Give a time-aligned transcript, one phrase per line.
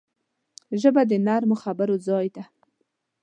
[0.81, 2.43] ژبه د نرمو خبرو ځای ده